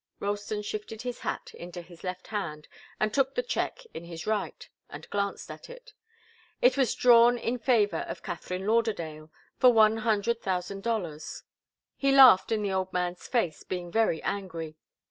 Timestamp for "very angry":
13.91-14.75